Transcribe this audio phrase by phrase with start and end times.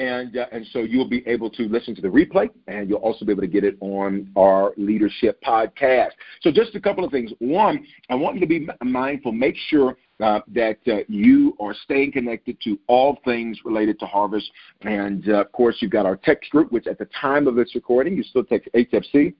[0.00, 3.26] And uh, and so you'll be able to listen to the replay, and you'll also
[3.26, 6.12] be able to get it on our leadership podcast.
[6.40, 7.30] So just a couple of things.
[7.38, 9.32] One, I want you to be mindful.
[9.32, 14.50] Make sure uh, that uh, you are staying connected to all things related to harvest.
[14.80, 17.74] And uh, of course, you've got our text group, which at the time of this
[17.74, 19.34] recording, you still text HFC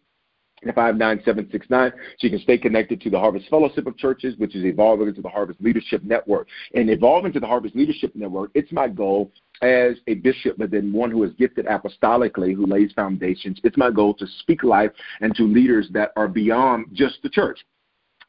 [0.63, 5.09] 59769 so you can stay connected to the Harvest Fellowship of Churches, which is evolving
[5.09, 6.49] into the Harvest Leadership Network.
[6.75, 10.93] And evolving to the Harvest Leadership Network, it's my goal as a bishop, but then
[10.93, 13.61] one who is gifted apostolically, who lays foundations.
[13.65, 17.61] It's my goal to speak life and to leaders that are beyond just the church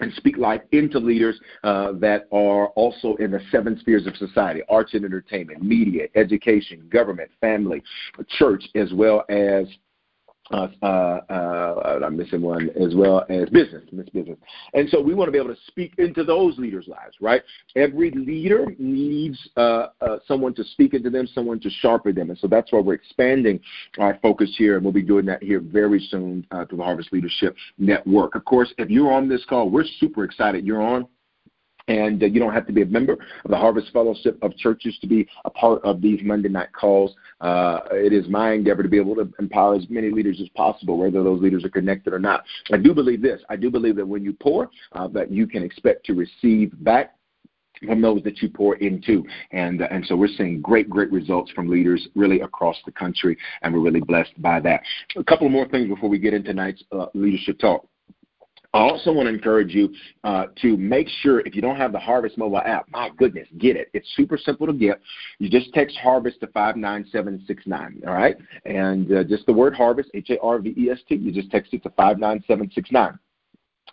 [0.02, 4.62] and speak life into leaders uh, that are also in the seven spheres of society
[4.68, 7.82] arts and entertainment, media, education, government, family,
[8.28, 9.68] church, as well as
[10.50, 14.38] uh, uh, uh, I'm missing one as well as business, miss business.
[14.74, 17.42] And so we want to be able to speak into those leaders' lives, right?
[17.76, 22.30] Every leader needs uh, uh, someone to speak into them, someone to sharpen them.
[22.30, 23.60] And so that's why we're expanding
[23.98, 27.14] our focus here, and we'll be doing that here very soon uh, through the Harvest
[27.14, 28.36] Leadership Network.
[28.36, 31.08] Of course, if you're on this call, we're super excited you're on.
[31.92, 34.98] And uh, you don't have to be a member of the Harvest Fellowship of Churches
[35.02, 37.14] to be a part of these Monday night calls.
[37.42, 40.98] Uh, it is my endeavor to be able to empower as many leaders as possible,
[40.98, 42.46] whether those leaders are connected or not.
[42.72, 43.42] I do believe this.
[43.50, 47.16] I do believe that when you pour, uh, that you can expect to receive back
[47.86, 49.26] from those that you pour into.
[49.52, 53.38] And, uh, and so we're seeing great, great results from leaders really across the country,
[53.64, 54.82] and we're really blessed by that.
[55.18, 57.86] A couple more things before we get into tonight's uh, leadership talk.
[58.74, 62.00] I also want to encourage you uh, to make sure if you don't have the
[62.00, 63.90] Harvest mobile app, my goodness, get it.
[63.94, 65.02] It's super simple to get.
[65.40, 68.38] You just text Harvest to 59769, all right?
[68.66, 71.52] And uh, just the word Harvest, H A R V E S T, you just
[71.52, 73.20] text it to 59769.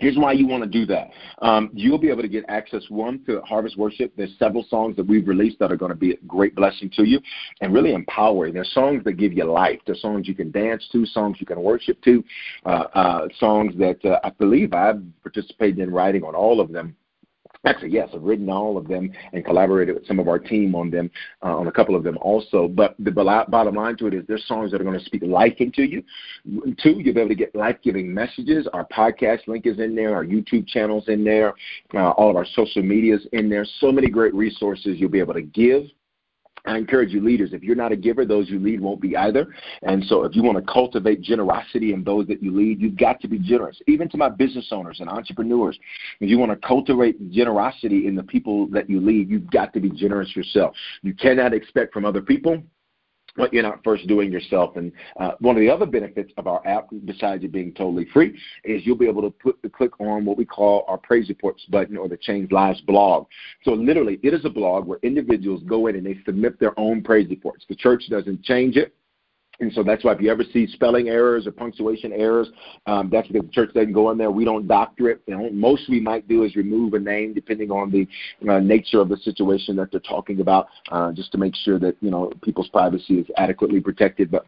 [0.01, 1.11] Here's why you want to do that.
[1.43, 4.13] Um, you'll be able to get access, one, to Harvest Worship.
[4.17, 7.05] There's several songs that we've released that are going to be a great blessing to
[7.05, 7.21] you
[7.61, 8.55] and really empowering.
[8.55, 9.81] There's songs that give you life.
[9.87, 12.25] There's songs you can dance to, songs you can worship to,
[12.65, 16.97] uh, uh, songs that uh, I believe I've participated in writing on all of them
[17.65, 20.91] Actually, yes, I've written all of them and collaborated with some of our team on
[20.91, 21.11] them,
[21.43, 22.69] uh, on a couple of them also.
[22.69, 25.57] But the bottom line to it is there's songs that are going to speak life
[25.59, 26.03] into you.
[26.83, 28.69] Two, you'll be able to get life giving messages.
[28.73, 31.55] Our podcast link is in there, our YouTube channel's in there,
[31.95, 33.67] uh, all of our social media's in there.
[33.81, 35.85] So many great resources you'll be able to give
[36.67, 39.55] I encourage you, leaders, if you're not a giver, those you lead won't be either.
[39.83, 43.21] And so, if you want to cultivate generosity in those that you lead, you've got
[43.21, 43.81] to be generous.
[43.87, 45.79] Even to my business owners and entrepreneurs,
[46.21, 49.81] if you want to cultivate generosity in the people that you lead, you've got to
[49.81, 50.75] be generous yourself.
[51.03, 52.63] You cannot expect from other people
[53.39, 54.77] what you're not first doing yourself.
[54.77, 58.39] And uh, one of the other benefits of our app, besides it being totally free,
[58.65, 61.65] is you'll be able to put the click on what we call our praise reports
[61.71, 63.27] button or the Change Lives blog.
[63.65, 67.03] So literally, it is a blog where individuals go in and they submit their own
[67.03, 67.65] praise reports.
[67.69, 68.95] The church doesn't change it.
[69.61, 72.49] And so that's why if you ever see spelling errors or punctuation errors,
[72.87, 74.31] um, that's because the church doesn't go in there.
[74.31, 75.21] We don't doctor it.
[75.53, 78.07] Most we might do is remove a name depending on the
[78.49, 81.97] uh, nature of the situation that they're talking about, uh, just to make sure that
[82.01, 84.31] you know people's privacy is adequately protected.
[84.31, 84.47] But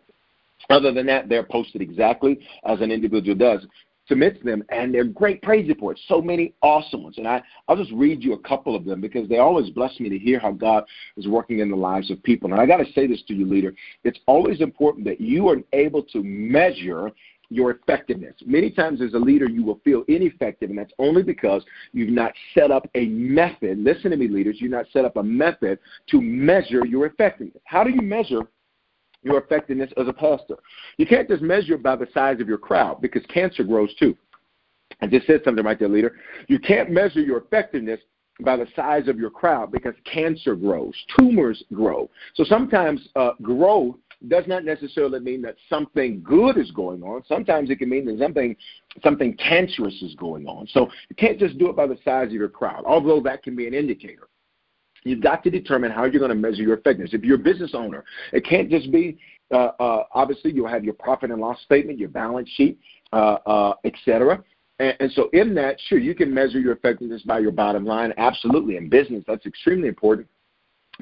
[0.68, 3.66] other than that, they're posted exactly as an individual does
[4.10, 6.02] submits them, and they're great praise reports.
[6.08, 9.28] So many awesome ones, and I I'll just read you a couple of them because
[9.28, 10.84] they always bless me to hear how God
[11.16, 12.52] is working in the lives of people.
[12.52, 13.72] And I got to say this to you, leader:
[14.04, 17.12] it's always important that you are able to measure
[17.52, 18.34] your effectiveness.
[18.46, 22.32] Many times as a leader, you will feel ineffective, and that's only because you've not
[22.54, 23.78] set up a method.
[23.78, 25.78] Listen to me, leaders, you've not set up a method
[26.10, 27.60] to measure your effectiveness.
[27.64, 28.42] How do you measure
[29.22, 30.56] your effectiveness as a pastor.
[30.96, 34.16] You can't just measure by the size of your crowd because cancer grows too.
[35.00, 36.16] I just said something right there, leader.
[36.48, 38.00] You can't measure your effectiveness
[38.40, 42.10] by the size of your crowd because cancer grows, tumors grow.
[42.34, 43.96] So sometimes uh, growth
[44.28, 47.22] does not necessarily mean that something good is going on.
[47.26, 48.54] Sometimes it can mean that something
[49.02, 50.66] something cancerous is going on.
[50.68, 53.56] So you can't just do it by the size of your crowd, although that can
[53.56, 54.28] be an indicator.
[55.04, 57.14] You've got to determine how you're going to measure your effectiveness.
[57.14, 59.18] If you're a business owner, it can't just be
[59.52, 62.78] uh, uh, obviously you'll have your profit and loss statement, your balance sheet,
[63.12, 64.42] uh, uh, etc.
[64.78, 68.12] And, and so in that, sure, you can measure your effectiveness by your bottom line.
[68.16, 70.28] Absolutely, in business, that's extremely important.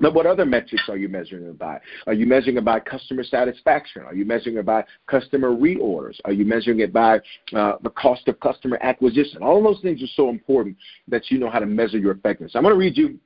[0.01, 1.81] But what other metrics are you measuring it by?
[2.07, 4.03] Are you measuring it by customer satisfaction?
[4.03, 6.21] Are you measuring it by customer reorders?
[6.25, 7.19] Are you measuring it by
[7.53, 9.43] uh, the cost of customer acquisition?
[9.43, 10.77] All of those things are so important
[11.09, 12.53] that you know how to measure your effectiveness.
[12.55, 13.19] I'm going to read you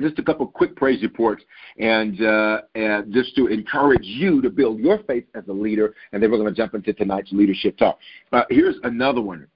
[0.00, 1.42] just a couple quick praise reports
[1.78, 6.22] and uh, and just to encourage you to build your faith as a leader and
[6.22, 7.98] then we're going to jump into tonight's leadership talk
[8.32, 9.46] uh, here's another one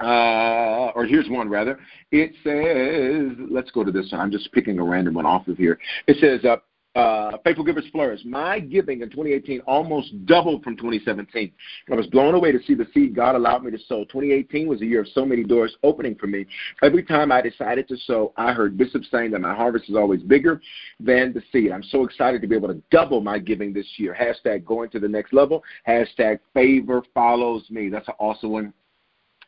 [0.00, 1.78] uh, or here's one rather.
[2.10, 4.20] It says, let's go to this one.
[4.20, 5.78] I'm just picking a random one off of here.
[6.08, 6.44] It says,
[6.94, 8.20] uh, Faithful Givers Flourish.
[8.24, 11.52] My giving in 2018 almost doubled from 2017.
[11.90, 14.04] I was blown away to see the seed God allowed me to sow.
[14.04, 16.46] 2018 was a year of so many doors opening for me.
[16.82, 20.22] Every time I decided to sow, I heard Bishop saying that my harvest is always
[20.22, 20.60] bigger
[21.00, 21.72] than the seed.
[21.72, 24.16] I'm so excited to be able to double my giving this year.
[24.18, 25.64] Hashtag going to the next level.
[25.88, 27.88] Hashtag favor follows me.
[27.88, 28.72] That's an awesome one.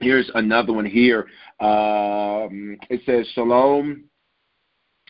[0.01, 1.27] Here's another one here.
[1.61, 4.05] Um, it says, Shalom.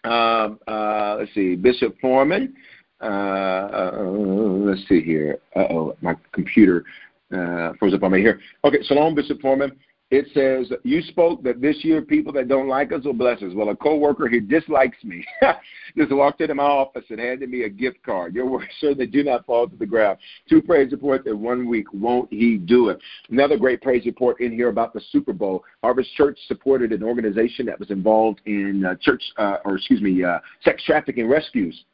[0.06, 2.54] Uh, uh, let's see, Bishop Foreman.
[3.00, 5.38] Uh, uh let's see here.
[5.54, 6.84] Uh oh, my computer
[7.34, 8.40] uh, froze up on me here.
[8.64, 9.72] Okay, Shalom, Bishop Foreman
[10.10, 13.52] it says, You spoke that this year people that don't like us will bless us.
[13.54, 15.24] Well, a coworker who dislikes me
[15.96, 18.34] just walked into my office and handed me a gift card.
[18.34, 18.66] Your words
[18.96, 20.18] they do not fall to the ground.
[20.48, 21.86] Two praise reports in one week.
[21.92, 23.00] Won't he do it?
[23.30, 25.64] Another great praise report in here about the Super Bowl.
[25.82, 30.22] Harvest Church supported an organization that was involved in uh, church, uh, or excuse me,
[30.22, 31.84] uh, sex trafficking rescues.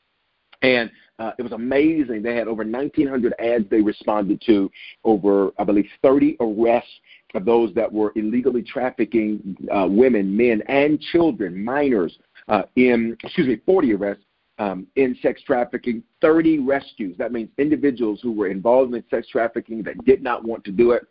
[0.61, 2.23] And uh, it was amazing.
[2.23, 4.71] They had over 1,900 ads they responded to,
[5.05, 6.91] over, I believe, 30 arrests
[7.35, 12.19] of those that were illegally trafficking uh, women, men, and children, minors,
[12.49, 14.25] uh, in, excuse me, 40 arrests
[14.59, 17.17] um, in sex trafficking, 30 rescues.
[17.19, 20.93] That means individuals who were involved in sex trafficking that did not want to do
[20.93, 21.07] it.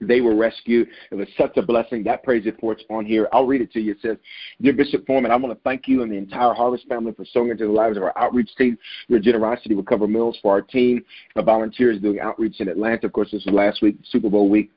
[0.00, 0.88] They were rescued.
[1.10, 2.04] It was such a blessing.
[2.04, 3.28] That praise report's on here.
[3.32, 3.92] I'll read it to you.
[3.92, 4.16] It says,
[4.60, 7.50] Dear Bishop Foreman, I want to thank you and the entire Harvest family for sowing
[7.50, 8.78] into the lives of our outreach team.
[9.08, 11.04] Your generosity will cover meals for our team
[11.34, 13.06] of volunteers doing outreach in Atlanta.
[13.06, 14.70] Of course, this was last week, Super Bowl week.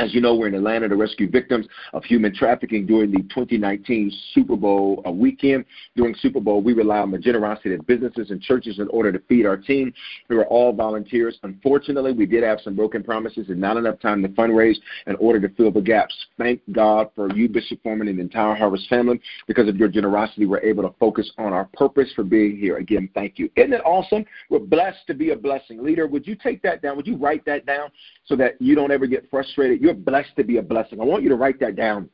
[0.00, 4.10] As you know, we're in Atlanta to rescue victims of human trafficking during the 2019
[4.32, 5.66] Super Bowl uh, weekend.
[5.94, 9.18] During Super Bowl, we rely on the generosity of businesses and churches in order to
[9.28, 9.92] feed our team,
[10.30, 11.38] We are all volunteers.
[11.42, 14.76] Unfortunately, we did have some broken promises and not enough time to fundraise
[15.06, 16.14] in order to fill the gaps.
[16.38, 19.20] Thank God for you, Bishop Foreman, and the entire Harvest family.
[19.46, 22.78] Because of your generosity, we're able to focus on our purpose for being here.
[22.78, 23.50] Again, thank you.
[23.54, 24.24] Isn't it awesome?
[24.48, 25.84] We're blessed to be a blessing.
[25.84, 26.96] Leader, would you take that down?
[26.96, 27.90] Would you write that down
[28.24, 29.78] so that you don't ever get frustrated?
[29.82, 31.00] You're blessed to be a blessing.
[31.00, 32.08] I want you to write that down.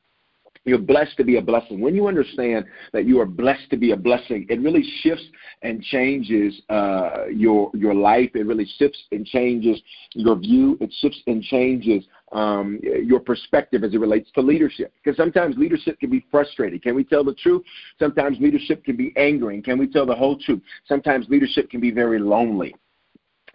[0.67, 1.81] You're blessed to be a blessing.
[1.81, 5.25] When you understand that you are blessed to be a blessing, it really shifts
[5.63, 8.31] and changes uh, your your life.
[8.35, 9.81] It really shifts and changes
[10.15, 10.77] your view.
[10.81, 14.93] It shifts and changes um, your perspective as it relates to leadership.
[15.03, 16.81] Because sometimes leadership can be frustrating.
[16.81, 17.63] Can we tell the truth?
[18.01, 19.63] Sometimes leadership can be angering.
[19.63, 20.61] Can we tell the whole truth?
[20.87, 22.75] Sometimes leadership can be very lonely.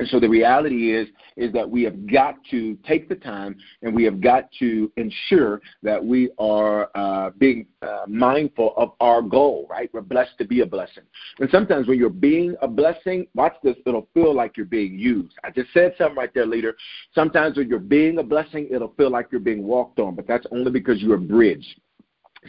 [0.01, 1.07] And so the reality is
[1.38, 5.62] is that we have got to take the time and we have got to ensure
[5.83, 9.92] that we are uh, being uh, mindful of our goal, right?
[9.94, 11.03] We're blessed to be a blessing.
[11.39, 15.36] And sometimes when you're being a blessing, watch this, it'll feel like you're being used.
[15.44, 16.75] I just said something right there, leader.
[17.13, 20.47] Sometimes when you're being a blessing, it'll feel like you're being walked on, but that's
[20.51, 21.77] only because you're a bridge.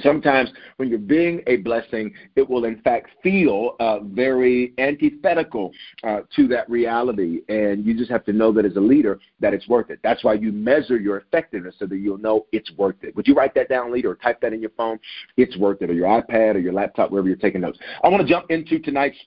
[0.01, 5.71] Sometimes, when you're being a blessing, it will in fact feel uh, very antithetical
[6.03, 9.53] uh, to that reality, and you just have to know that as a leader that
[9.53, 9.99] it's worth it.
[10.03, 13.15] That's why you measure your effectiveness so that you'll know it's worth it.
[13.17, 14.99] Would you write that down, leader, or type that in your phone?
[15.37, 17.79] It's worth it, or your iPad, or your laptop, wherever you're taking notes.
[18.03, 19.19] I want to jump into tonight's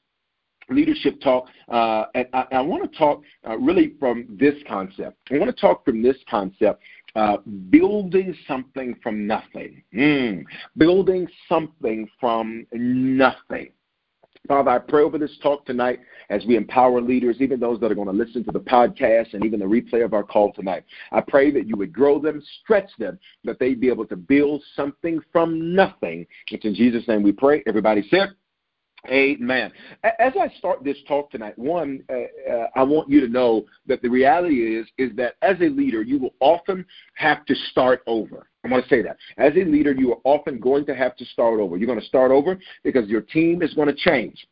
[0.70, 5.16] leadership talk, uh, and I, I want to talk uh, really from this concept.
[5.32, 6.82] I want to talk from this concept
[7.16, 7.38] uh,
[7.70, 9.84] building something from nothing.
[9.94, 10.44] Mm.
[10.78, 13.70] Building something from nothing.
[14.48, 17.96] Father, I pray over this talk tonight as we empower leaders, even those that are
[17.96, 20.84] going to listen to the podcast and even the replay of our call tonight.
[21.12, 24.62] I pray that you would grow them, stretch them, that they'd be able to build
[24.76, 26.28] something from nothing.
[26.52, 27.64] It's in Jesus' name we pray.
[27.68, 28.36] Everybody said,
[29.10, 29.72] Amen.
[30.04, 34.02] As I start this talk tonight, one, uh, uh, I want you to know that
[34.02, 36.86] the reality is is that as a leader, you will often
[37.16, 38.48] have to start over.
[38.64, 39.18] I want to say that.
[39.38, 41.78] As a leader, you are often going to have to start over.
[41.78, 44.48] You're going to start over because your team is going to change.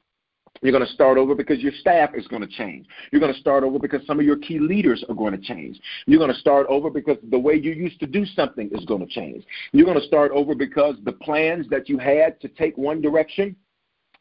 [0.61, 2.85] You're going to start over because your staff is going to change.
[3.11, 5.79] You're going to start over because some of your key leaders are going to change.
[6.05, 9.05] You're going to start over because the way you used to do something is going
[9.05, 9.43] to change.
[9.71, 13.55] You're going to start over because the plans that you had to take one direction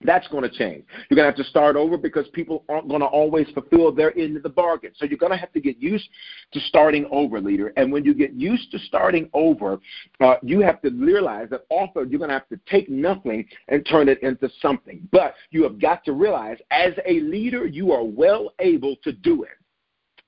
[0.05, 0.85] That's going to change.
[1.09, 4.17] You're going to have to start over because people aren't going to always fulfill their
[4.19, 4.93] end of the bargain.
[4.97, 6.09] So you're going to have to get used
[6.53, 7.73] to starting over, leader.
[7.77, 9.79] And when you get used to starting over,
[10.21, 13.87] uh, you have to realize that also you're going to have to take nothing and
[13.87, 15.09] turn it into something.
[15.13, 19.45] But you have got to realize as a leader, you are well able to do
[19.45, 19.51] it.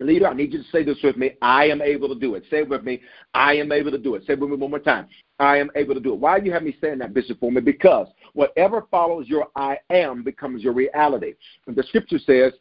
[0.00, 1.32] Leader, I need you to say this with me.
[1.40, 2.42] I am able to do it.
[2.50, 3.00] Say it with me.
[3.32, 4.24] I am able to do it.
[4.26, 5.06] Say it with me one more time.
[5.38, 6.20] I am able to do it.
[6.20, 7.60] Why you have me saying that, Bishop, for me?
[7.60, 11.34] Because whatever follows your I am becomes your reality.
[11.66, 12.52] And the scripture says,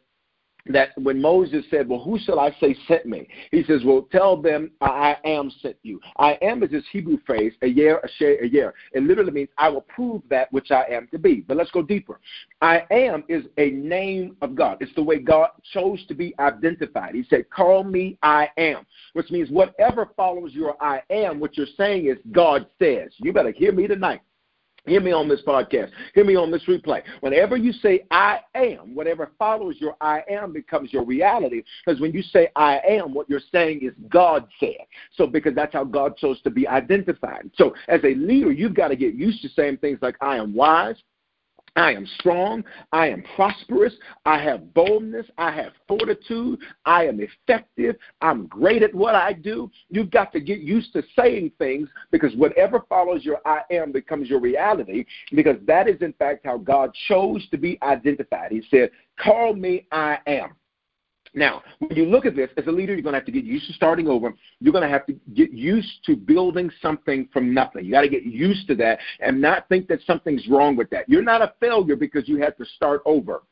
[0.66, 3.28] that when Moses said, Well, who shall I say sent me?
[3.50, 6.00] He says, Well, tell them I am sent you.
[6.16, 8.72] I am is this Hebrew phrase, Ehyeh, asher, Ehyeh.
[8.92, 11.36] It literally means I will prove that which I am to be.
[11.46, 12.20] But let's go deeper.
[12.62, 14.78] I am is a name of God.
[14.80, 17.14] It's the way God chose to be identified.
[17.14, 21.66] He said, Call me I am, which means whatever follows your I am, what you're
[21.76, 23.12] saying is God says.
[23.18, 24.20] You better hear me tonight.
[24.86, 25.90] Hear me on this podcast.
[26.14, 27.02] Hear me on this replay.
[27.20, 31.62] Whenever you say I am, whatever follows your I am becomes your reality.
[31.84, 34.86] Because when you say I am, what you're saying is God said.
[35.14, 37.50] So because that's how God chose to be identified.
[37.54, 40.54] So as a leader, you've got to get used to saying things like I am
[40.54, 40.96] wise,
[41.76, 42.64] I am strong.
[42.92, 43.94] I am prosperous.
[44.24, 45.26] I have boldness.
[45.38, 46.60] I have fortitude.
[46.84, 47.96] I am effective.
[48.20, 49.70] I'm great at what I do.
[49.90, 54.30] You've got to get used to saying things because whatever follows your I am becomes
[54.30, 58.52] your reality because that is, in fact, how God chose to be identified.
[58.52, 60.50] He said, Call me I am.
[61.34, 63.44] Now, when you look at this, as a leader, you're going to have to get
[63.44, 64.32] used to starting over.
[64.60, 67.84] You're going to have to get used to building something from nothing.
[67.84, 71.08] You got to get used to that and not think that something's wrong with that.
[71.08, 73.42] You're not a failure because you had to start over.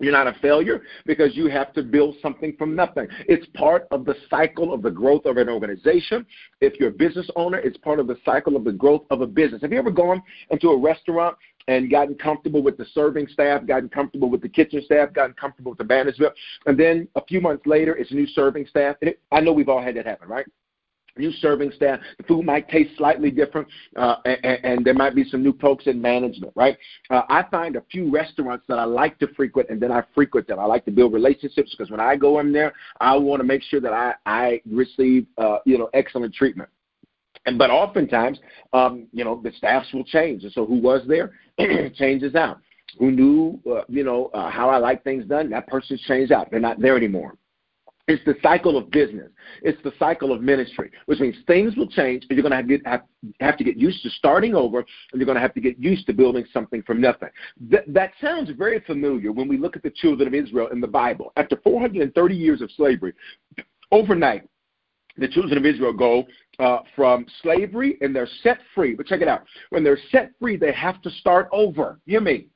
[0.00, 3.06] You're not a failure because you have to build something from nothing.
[3.28, 6.26] It's part of the cycle of the growth of an organization.
[6.60, 9.26] If you're a business owner, it's part of the cycle of the growth of a
[9.26, 9.62] business.
[9.62, 11.36] Have you ever gone into a restaurant
[11.68, 15.72] and gotten comfortable with the serving staff, gotten comfortable with the kitchen staff, gotten comfortable
[15.72, 16.32] with the management,
[16.66, 18.96] and then a few months later, it's new serving staff.
[19.00, 20.46] And it, I know we've all had that happen, right?
[21.16, 22.00] New serving staff.
[22.18, 25.86] The food might taste slightly different, uh, and, and, there might be some new folks
[25.86, 26.76] in management, right?
[27.08, 30.48] Uh, I find a few restaurants that I like to frequent, and then I frequent
[30.48, 30.58] them.
[30.58, 33.62] I like to build relationships because when I go in there, I want to make
[33.62, 36.68] sure that I I receive uh, you know excellent treatment.
[37.46, 38.38] And but oftentimes,
[38.72, 41.32] um, you know, the staffs will change, and so who was there
[41.94, 42.58] changes out.
[42.98, 45.50] Who knew, uh, you know, uh, how I like things done?
[45.50, 46.50] That person's changed out.
[46.50, 47.36] They're not there anymore.
[48.06, 49.30] It's the cycle of business.
[49.62, 52.68] It's the cycle of ministry, which means things will change, and you're going to have,
[52.68, 53.02] get, have,
[53.40, 54.86] have to get used to starting over, and
[55.20, 57.30] you're going to have to get used to building something from nothing.
[57.70, 60.86] Th- that sounds very familiar when we look at the children of Israel in the
[60.86, 61.32] Bible.
[61.36, 63.14] After 430 years of slavery,
[63.90, 64.46] overnight,
[65.16, 66.24] the children of Israel go
[66.58, 68.94] uh, from slavery and they're set free.
[68.94, 69.42] But check it out.
[69.70, 72.00] When they're set free, they have to start over.
[72.06, 72.48] Hear me.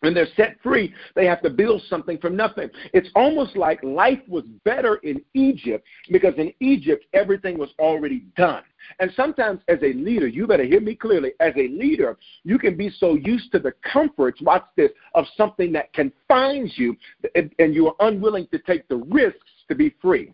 [0.00, 2.70] When they're set free, they have to build something from nothing.
[2.94, 8.62] It's almost like life was better in Egypt because in Egypt, everything was already done.
[8.98, 11.32] And sometimes, as a leader, you better hear me clearly.
[11.38, 15.70] As a leader, you can be so used to the comforts, watch this, of something
[15.72, 16.96] that confines you,
[17.34, 20.32] and you are unwilling to take the risks to be free.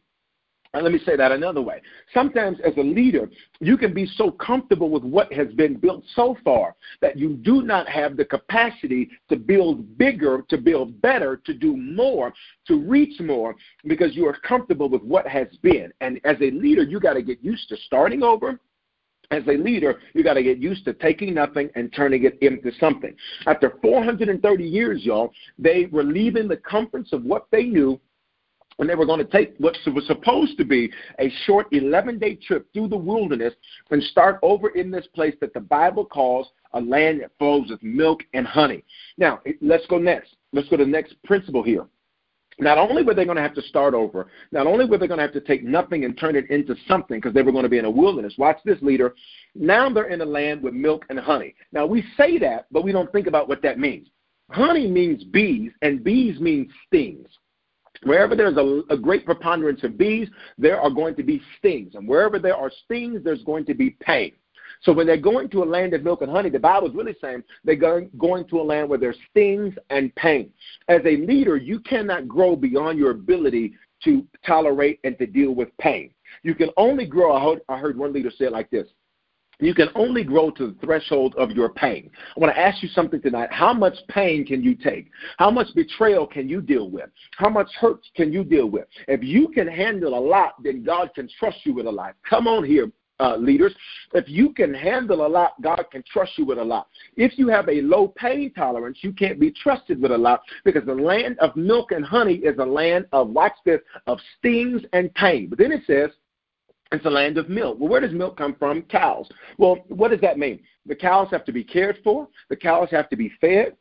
[0.76, 1.80] And let me say that another way.
[2.12, 3.30] Sometimes, as a leader,
[3.60, 7.62] you can be so comfortable with what has been built so far that you do
[7.62, 12.34] not have the capacity to build bigger, to build better, to do more,
[12.66, 13.56] to reach more,
[13.86, 15.90] because you are comfortable with what has been.
[16.02, 18.60] And as a leader, you got to get used to starting over,
[19.30, 22.70] as a leader, you got to get used to taking nothing and turning it into
[22.78, 23.14] something.
[23.46, 27.98] After 430 years, y'all, they were leaving the comforts of what they knew
[28.78, 32.34] and they were going to take what was supposed to be a short 11 day
[32.34, 33.54] trip through the wilderness
[33.90, 37.82] and start over in this place that the Bible calls a land that flows with
[37.82, 38.84] milk and honey.
[39.16, 40.36] Now, let's go next.
[40.52, 41.86] Let's go to the next principle here.
[42.58, 45.18] Not only were they going to have to start over, not only were they going
[45.18, 47.68] to have to take nothing and turn it into something because they were going to
[47.68, 48.34] be in a wilderness.
[48.38, 49.14] Watch this, leader.
[49.54, 51.54] Now they're in a land with milk and honey.
[51.72, 54.08] Now, we say that, but we don't think about what that means.
[54.50, 57.28] Honey means bees, and bees mean stings.
[58.02, 61.94] Wherever there's a, a, great preponderance of bees, there are going to be stings.
[61.94, 64.32] And wherever there are stings, there's going to be pain.
[64.82, 67.16] So when they're going to a land of milk and honey, the Bible is really
[67.20, 70.50] saying they're going, going to a land where there's stings and pain.
[70.88, 73.74] As a leader, you cannot grow beyond your ability
[74.04, 76.10] to tolerate and to deal with pain.
[76.42, 78.88] You can only grow, I heard, I heard one leader say it like this
[79.58, 82.10] you can only grow to the threshold of your pain.
[82.36, 83.50] I want to ask you something tonight.
[83.50, 85.10] How much pain can you take?
[85.38, 87.08] How much betrayal can you deal with?
[87.36, 88.86] How much hurt can you deal with?
[89.08, 92.16] If you can handle a lot, then God can trust you with a lot.
[92.28, 93.74] Come on here, uh, leaders.
[94.12, 96.88] If you can handle a lot, God can trust you with a lot.
[97.16, 100.84] If you have a low pain tolerance, you can't be trusted with a lot because
[100.84, 105.12] the land of milk and honey is a land of, watch this, of stings and
[105.14, 105.48] pain.
[105.48, 106.10] But then it says,
[106.92, 107.78] it's a land of milk.
[107.78, 108.82] Well, where does milk come from?
[108.82, 109.28] Cows.
[109.58, 110.60] Well, what does that mean?
[110.86, 112.28] The cows have to be cared for.
[112.48, 113.76] The cows have to be fed.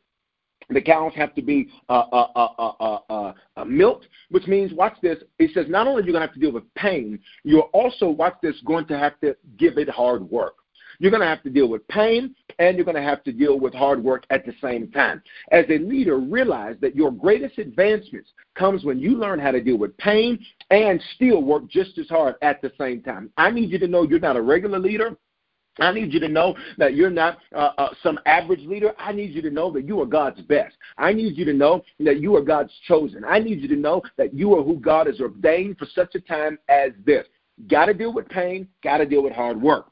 [0.68, 5.18] The cows have to be uh, uh, uh, milked, which means, watch this.
[5.38, 8.08] It says not only are you going to have to deal with pain, you're also,
[8.08, 10.54] watch this, going to have to give it hard work.
[10.98, 13.58] You're going to have to deal with pain and you're going to have to deal
[13.58, 15.22] with hard work at the same time.
[15.50, 19.76] As a leader, realize that your greatest advancements comes when you learn how to deal
[19.76, 20.38] with pain
[20.70, 23.30] and still work just as hard at the same time.
[23.36, 25.16] I need you to know you're not a regular leader.
[25.78, 28.94] I need you to know that you're not uh, uh, some average leader.
[28.98, 30.74] I need you to know that you are God's best.
[30.96, 33.24] I need you to know that you are God's chosen.
[33.24, 36.20] I need you to know that you are who God has ordained for such a
[36.20, 37.26] time as this.
[37.68, 39.86] Got to deal with pain, got to deal with hard work.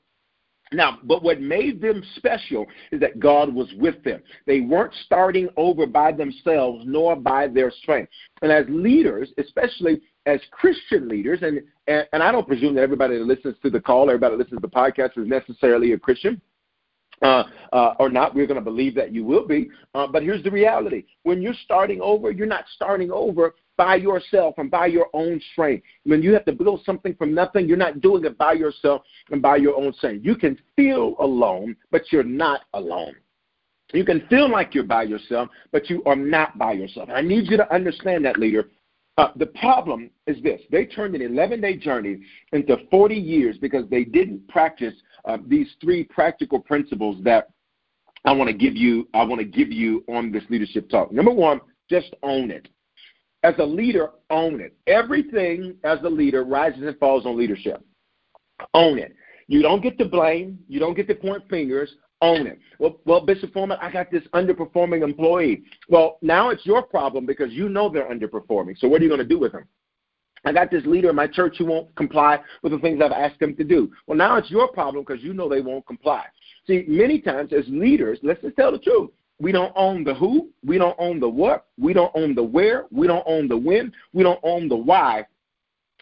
[0.73, 4.23] Now, but what made them special is that God was with them.
[4.47, 8.11] They weren't starting over by themselves nor by their strength.
[8.43, 13.19] And as leaders, especially as Christian leaders, and, and, and I don't presume that everybody
[13.19, 16.41] that listens to the call, everybody that listens to the podcast is necessarily a Christian.
[17.23, 19.71] Uh, uh, or not, we're going to believe that you will be.
[19.95, 24.55] Uh, but here's the reality when you're starting over, you're not starting over by yourself
[24.59, 25.85] and by your own strength.
[26.05, 29.43] When you have to build something from nothing, you're not doing it by yourself and
[29.43, 30.25] by your own strength.
[30.25, 33.15] You can feel alone, but you're not alone.
[33.93, 37.09] You can feel like you're by yourself, but you are not by yourself.
[37.11, 38.71] I need you to understand that, leader.
[39.17, 42.21] Uh, the problem is this they turned an 11 day journey
[42.53, 47.51] into 40 years because they didn't practice uh, these three practical principles that
[48.25, 49.09] I want to give you.
[49.15, 51.13] I want to give you on this leadership talk.
[51.13, 52.69] Number one, just own it.
[53.45, 54.75] As a leader, own it.
[54.87, 57.85] Everything as a leader rises and falls on leadership.
[58.73, 59.15] Own it.
[59.49, 60.59] You don't get to blame.
[60.67, 61.95] You don't get to point fingers.
[62.23, 62.59] Own it.
[62.79, 65.65] Well, well, Bishop Foreman, I got this underperforming employee.
[65.91, 68.79] Well, now it's your problem because you know they're underperforming.
[68.79, 69.67] So what are you going to do with them?
[70.47, 73.41] I got this leader in my church who won't comply with the things I've asked
[73.41, 73.93] them to do.
[74.07, 76.25] Well, now it's your problem because you know they won't comply.
[76.67, 79.11] See, many times as leaders, let's just tell the truth.
[79.41, 82.87] We don't own the who, we don't own the what, we don't own the where,
[82.91, 85.27] we don't own the when, we don't own the why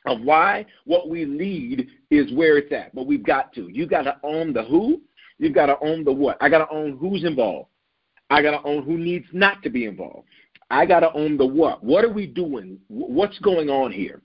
[0.06, 2.94] of why what we lead is where it's at.
[2.94, 3.68] But we've got to.
[3.68, 5.00] You got to own the who,
[5.38, 6.36] you've got to own the what.
[6.40, 7.68] I got to own who's involved.
[8.30, 10.26] I got to own who needs not to be involved.
[10.70, 11.84] I got to own the what.
[11.84, 12.78] What are we doing?
[12.88, 14.22] What's going on here?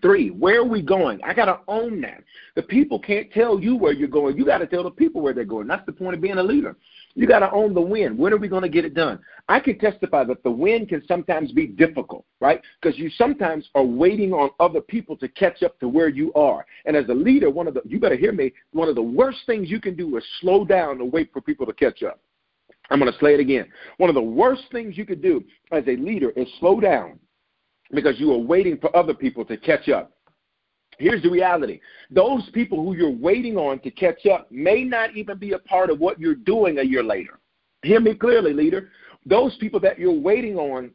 [0.00, 1.20] Three, where are we going?
[1.22, 2.22] I got to own that.
[2.56, 4.36] The people can't tell you where you're going.
[4.36, 5.66] You got to tell the people where they're going.
[5.66, 6.76] That's the point of being a leader.
[7.14, 8.16] You got to own the win.
[8.16, 9.18] When are we going to get it done?
[9.48, 12.60] I can testify that the win can sometimes be difficult, right?
[12.80, 16.64] Because you sometimes are waiting on other people to catch up to where you are.
[16.86, 18.52] And as a leader, one of the you better hear me.
[18.72, 21.66] One of the worst things you can do is slow down and wait for people
[21.66, 22.20] to catch up.
[22.90, 23.66] I'm going to say it again.
[23.98, 27.18] One of the worst things you could do as a leader is slow down
[27.92, 30.12] because you are waiting for other people to catch up.
[30.98, 35.38] Here's the reality those people who you're waiting on to catch up may not even
[35.38, 37.38] be a part of what you're doing a year later.
[37.82, 38.90] Hear me clearly, leader.
[39.26, 40.90] Those people that you're waiting on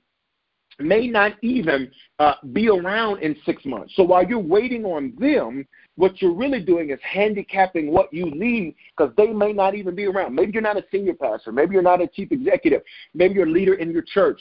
[0.80, 3.94] may not even uh, be around in six months.
[3.96, 8.76] So while you're waiting on them, what you're really doing is handicapping what you lead
[8.96, 10.36] because they may not even be around.
[10.36, 11.52] Maybe you're not a senior pastor.
[11.52, 12.84] Maybe you're not a chief executive.
[13.16, 14.40] Maybe you're a leader in your church.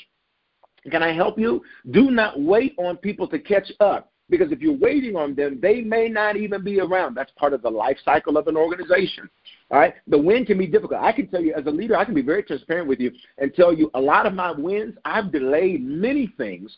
[0.91, 1.63] Can I help you?
[1.91, 5.81] Do not wait on people to catch up because if you're waiting on them, they
[5.81, 7.15] may not even be around.
[7.15, 9.29] That's part of the life cycle of an organization.
[9.71, 11.01] All right, the win can be difficult.
[11.01, 13.55] I can tell you, as a leader, I can be very transparent with you and
[13.55, 14.95] tell you a lot of my wins.
[15.05, 16.77] I've delayed many things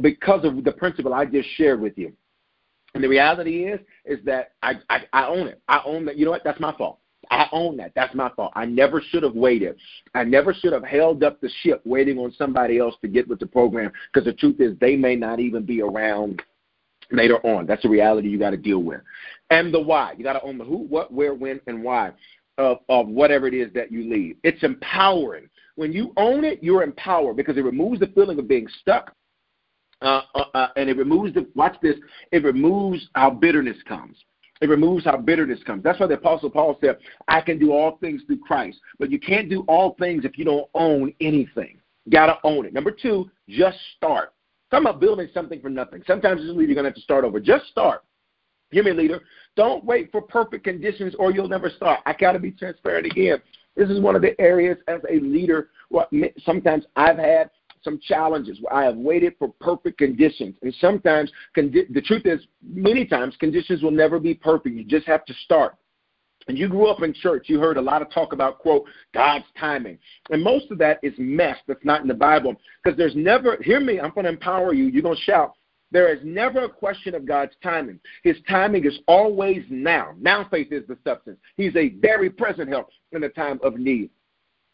[0.00, 2.12] because of the principle I just shared with you.
[2.94, 5.60] And the reality is, is that I, I, I own it.
[5.68, 6.16] I own that.
[6.16, 6.44] You know what?
[6.44, 6.98] That's my fault.
[7.30, 7.92] I own that.
[7.94, 8.52] That's my fault.
[8.56, 9.76] I never should have waited.
[10.14, 13.38] I never should have held up the ship waiting on somebody else to get with
[13.38, 16.42] the program because the truth is they may not even be around
[17.10, 17.66] later on.
[17.66, 19.00] That's the reality you got to deal with.
[19.50, 20.14] And the why.
[20.16, 22.12] You got to own the who, what, where, when, and why
[22.58, 24.36] of, of whatever it is that you lead.
[24.44, 25.48] It's empowering.
[25.76, 29.14] When you own it, you're empowered because it removes the feeling of being stuck.
[30.02, 31.96] Uh, uh, uh, and it removes the watch this.
[32.32, 34.16] It removes how bitterness comes.
[34.60, 35.82] It removes how bitterness comes.
[35.82, 38.78] That's why the Apostle Paul said, I can do all things through Christ.
[38.98, 41.78] But you can't do all things if you don't own anything.
[42.10, 42.74] Got to own it.
[42.74, 44.32] Number two, just start.
[44.70, 46.02] Talking about building something from nothing.
[46.06, 47.40] Sometimes as a leader, you're going to have to start over.
[47.40, 48.04] Just start.
[48.70, 49.20] Hear me, leader.
[49.56, 52.00] Don't wait for perfect conditions or you'll never start.
[52.06, 53.38] I got to be transparent again.
[53.76, 56.10] This is one of the areas as a leader, what
[56.44, 57.50] sometimes I've had
[57.82, 60.54] some challenges where I have waited for perfect conditions.
[60.62, 64.76] And sometimes, condi- the truth is, many times, conditions will never be perfect.
[64.76, 65.76] You just have to start.
[66.48, 69.44] And you grew up in church, you heard a lot of talk about, quote, God's
[69.58, 69.98] timing.
[70.30, 72.54] And most of that is mess that's not in the Bible.
[72.82, 74.86] Because there's never, hear me, I'm going to empower you.
[74.86, 75.52] You're going to shout.
[75.92, 77.98] There is never a question of God's timing.
[78.22, 80.14] His timing is always now.
[80.20, 81.38] Now faith is the substance.
[81.56, 84.10] He's a very present help in the time of need.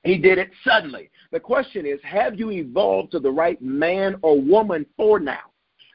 [0.04, 1.10] He did it suddenly.
[1.32, 5.40] The question is have you evolved to the right man or woman for now?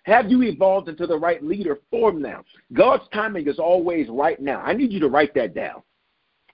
[0.04, 2.44] Have you evolved into the right leader for now?
[2.74, 4.62] God's timing is always right now.
[4.62, 5.84] I need you to write that down.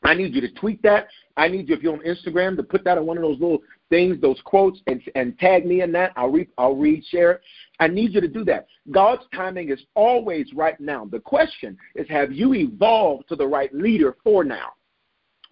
[0.03, 1.07] I need you to tweet that.
[1.37, 3.61] I need you, if you're on Instagram, to put that on one of those little
[3.89, 6.11] things, those quotes, and, and tag me in that.
[6.15, 7.41] I'll read, I'll read, share it.
[7.79, 8.67] I need you to do that.
[8.91, 11.05] God's timing is always right now.
[11.05, 14.73] The question is, have you evolved to the right leader for now?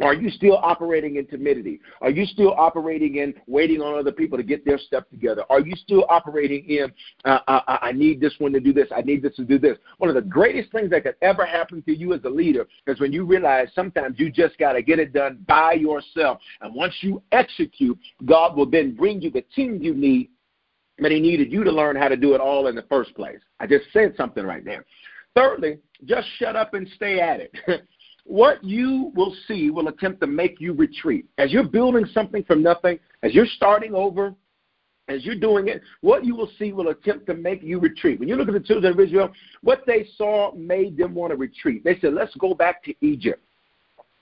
[0.02, 1.80] Are you still operating in timidity?
[2.02, 5.44] Are you still operating in waiting on other people to get their stuff together?
[5.50, 6.92] Are you still operating in,
[7.24, 9.78] uh, I, I need this one to do this, I need this to do this?
[9.98, 13.00] One of the greatest things that could ever happen to you as a leader is
[13.00, 16.40] when you realize sometimes you just got to get it done by yourself.
[16.62, 20.30] And once you execute, God will then bring you the team you need,
[21.00, 23.40] but He needed you to learn how to do it all in the first place.
[23.60, 24.86] I just said something right there.
[25.36, 27.54] Thirdly, just shut up and stay at it.
[28.26, 31.26] what you will see will attempt to make you retreat.
[31.38, 34.34] As you're building something from nothing, as you're starting over,
[35.08, 38.20] as you're doing it, what you will see will attempt to make you retreat.
[38.20, 41.38] When you look at the children of Israel, what they saw made them want to
[41.38, 41.84] retreat.
[41.84, 43.42] They said, let's go back to Egypt.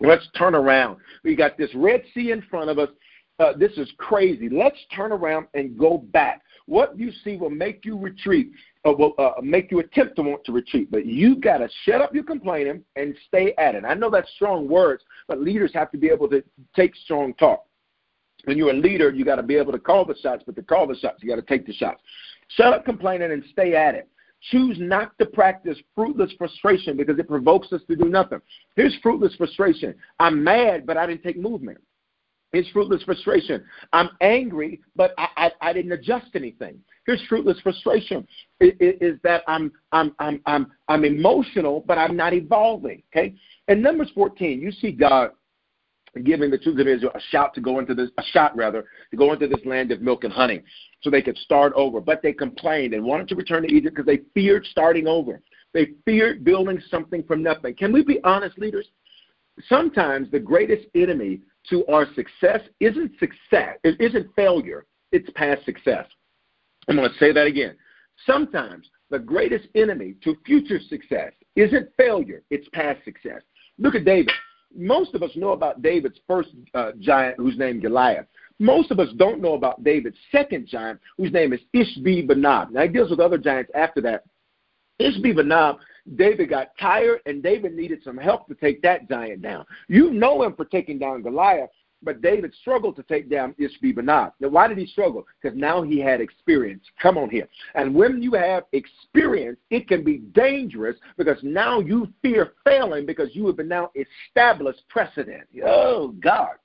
[0.01, 0.97] Let's turn around.
[1.23, 2.89] We got this Red Sea in front of us.
[3.39, 4.49] Uh, this is crazy.
[4.49, 6.41] Let's turn around and go back.
[6.65, 8.51] What you see will make you retreat
[8.85, 10.91] uh, will uh, make you attempt to want to retreat.
[10.91, 13.83] But you got to shut up your complaining and stay at it.
[13.85, 16.43] I know that's strong words, but leaders have to be able to
[16.75, 17.65] take strong talk.
[18.45, 20.63] When you're a leader, you got to be able to call the shots, but to
[20.63, 22.01] call the shots, you got to take the shots.
[22.49, 24.09] Shut up complaining and stay at it.
[24.51, 28.41] Choose not to practice fruitless frustration because it provokes us to do nothing.
[28.75, 29.95] Here's fruitless frustration.
[30.19, 31.77] I'm mad, but I didn't take movement.
[32.51, 33.63] It's fruitless frustration.
[33.93, 36.77] I'm angry, but I, I, I didn't adjust anything.
[37.05, 38.25] Here's fruitless frustration:
[38.59, 43.03] is, that I'm I'm I'm I'm I'm emotional, but I'm not evolving.
[43.11, 43.35] Okay.
[43.67, 45.31] In Numbers 14, you see God
[46.23, 49.17] giving the children of Israel a shout to go into this a shot rather to
[49.17, 50.63] go into this land of milk and honey,
[51.01, 51.99] so they could start over.
[51.99, 55.41] But they complained and wanted to return to Egypt because they feared starting over.
[55.73, 57.73] They feared building something from nothing.
[57.75, 58.87] Can we be honest, leaders?
[59.67, 66.05] Sometimes the greatest enemy to our success isn't success, it isn't failure, it's past success.
[66.87, 67.75] I'm going to say that again.
[68.25, 73.41] Sometimes the greatest enemy to future success isn't failure, it's past success.
[73.77, 74.31] Look at David.
[74.75, 78.25] Most of us know about David's first uh, giant, whose name Goliath.
[78.59, 82.71] Most of us don't know about David's second giant, whose name is Ishbi Benob.
[82.71, 84.23] Now, he deals with other giants after that.
[84.99, 85.77] Ishbi Benob
[86.15, 89.65] David got tired, and David needed some help to take that giant down.
[89.87, 91.69] You know him for taking down Goliath,
[92.03, 94.33] but David struggled to take down Ishbi-Benob.
[94.39, 95.25] Now, why did he struggle?
[95.41, 96.83] Because now he had experience.
[97.01, 97.47] Come on here.
[97.75, 103.29] And when you have experience, it can be dangerous because now you fear failing because
[103.33, 105.47] you have been now established precedent.
[105.65, 106.55] Oh, God.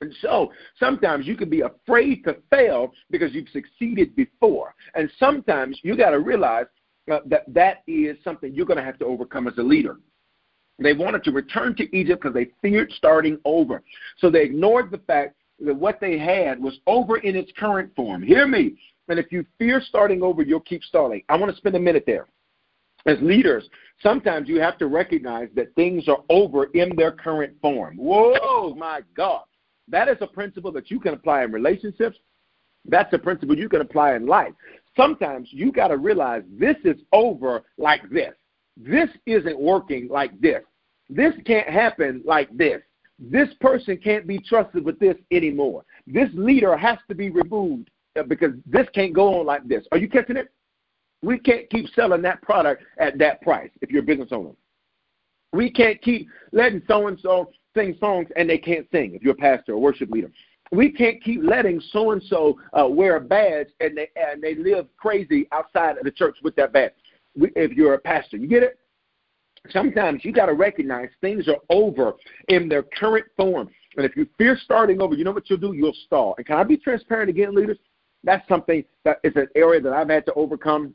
[0.00, 4.74] And so sometimes you can be afraid to fail because you've succeeded before.
[4.96, 6.66] And sometimes you got to realize
[7.10, 9.98] uh, that that is something you're going to have to overcome as a leader.
[10.78, 13.82] They wanted to return to Egypt because they feared starting over.
[14.18, 18.22] So they ignored the fact that what they had was over in its current form.
[18.22, 18.78] Hear me.
[19.08, 21.22] And if you fear starting over, you'll keep starting.
[21.28, 22.26] I want to spend a minute there.
[23.04, 23.68] As leaders,
[24.00, 27.96] sometimes you have to recognize that things are over in their current form.
[27.96, 29.42] Whoa, my God.
[29.88, 32.16] That is a principle that you can apply in relationships.
[32.84, 34.54] That's a principle you can apply in life
[34.96, 38.34] sometimes you got to realize this is over like this.
[38.76, 40.62] This isn't working like this.
[41.08, 42.80] This can't happen like this.
[43.18, 45.84] This person can't be trusted with this anymore.
[46.06, 49.84] This leader has to be removed uh, because this can't go on like this.
[49.92, 50.48] Are you catching it?
[51.22, 54.50] We can't keep selling that product at that price if you're a business owner.
[55.52, 59.34] We can't keep letting so and so sing songs and they can't sing if you're
[59.34, 60.30] a pastor or worship leader
[60.72, 62.58] we can't keep letting so and so
[62.88, 66.72] wear a badge and they and they live crazy outside of the church with that
[66.72, 66.92] badge.
[67.36, 68.78] If you're a pastor, you get it.
[69.70, 72.14] Sometimes you got to recognize things are over
[72.48, 75.72] in their current form, and if you fear starting over, you know what you'll do?
[75.72, 76.34] You'll stall.
[76.36, 77.78] And can I be transparent again, leaders?
[78.24, 80.94] That's something that is an area that I've had to overcome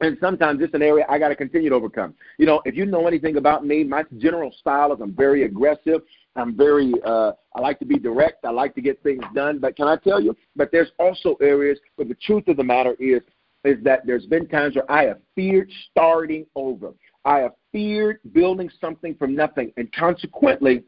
[0.00, 2.14] and sometimes it's an area I got to continue to overcome.
[2.38, 6.02] You know, if you know anything about me, my general style is I'm very aggressive.
[6.36, 8.44] I'm very, uh, I like to be direct.
[8.44, 9.58] I like to get things done.
[9.58, 10.36] But can I tell you?
[10.56, 13.22] But there's also areas where the truth of the matter is,
[13.64, 16.92] is that there's been times where I have feared starting over.
[17.24, 20.84] I have feared building something from nothing, and consequently,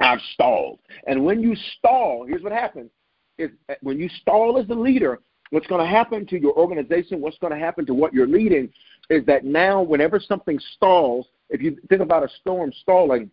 [0.00, 0.80] I've stalled.
[1.06, 2.90] And when you stall, here's what happens:
[3.38, 3.50] is
[3.82, 7.52] when you stall as a leader, what's going to happen to your organization, what's going
[7.52, 8.72] to happen to what you're leading,
[9.10, 13.30] is that now whenever something stalls, if you think about a storm stalling,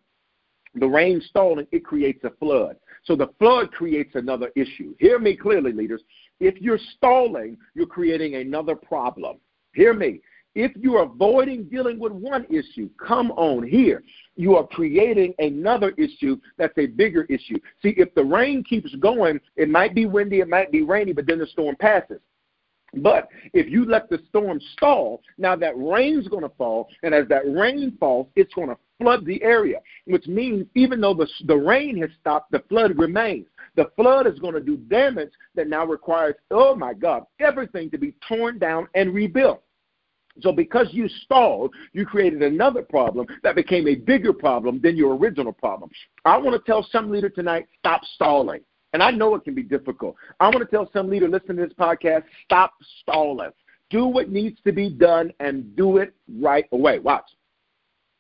[0.76, 2.76] the rain stalling, it creates a flood.
[3.06, 4.94] So the flood creates another issue.
[5.00, 6.02] Hear me clearly, leaders.
[6.40, 9.38] If you're stalling, you're creating another problem.
[9.74, 10.22] Hear me.
[10.56, 14.04] If you're avoiding dealing with one issue, come on here.
[14.36, 17.60] You are creating another issue that's a bigger issue.
[17.82, 21.28] See, if the rain keeps going, it might be windy, it might be rainy, but
[21.28, 22.20] then the storm passes.
[22.96, 27.28] But if you let the storm stall, now that rain's going to fall, and as
[27.28, 31.56] that rain falls, it's going to flood the area, which means even though the, the
[31.56, 33.48] rain has stopped, the flood remains.
[33.76, 37.98] The flood is going to do damage that now requires, oh my God, everything to
[37.98, 39.64] be torn down and rebuilt.
[40.42, 45.16] So because you stalled, you created another problem that became a bigger problem than your
[45.16, 45.90] original problem.
[46.26, 48.62] I want to tell some leader tonight, stop stalling.
[48.94, 50.16] And I know it can be difficult.
[50.40, 53.52] I want to tell some leader listening to this podcast, stop stalling.
[53.90, 57.00] Do what needs to be done and do it right away.
[57.00, 57.26] Watch.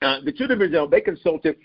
[0.01, 1.57] Uh, the children of Israel, they consulted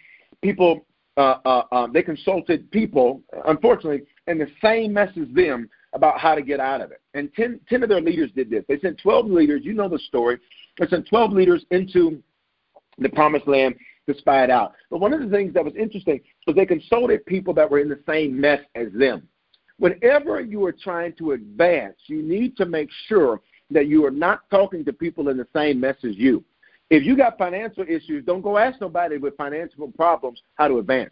[0.43, 0.87] people.
[1.17, 6.35] Uh, uh, um, they consulted people, unfortunately, in the same mess as them about how
[6.35, 7.01] to get out of it.
[7.15, 8.65] And 10, 10 of their leaders did this.
[8.69, 9.61] They sent 12 leaders.
[9.65, 10.39] You know the story.
[10.79, 12.21] They sent 12 leaders into
[12.99, 13.77] the promised land
[14.09, 14.75] to spy it out.
[14.91, 17.89] But one of the things that was interesting was they consulted people that were in
[17.89, 19.29] the same mess as them.
[19.79, 24.49] Whenever you are trying to advance, you need to make sure that you are not
[24.51, 26.45] talking to people in the same mess as you.
[26.95, 31.11] If you got financial issues, don't go ask nobody with financial problems how to advance.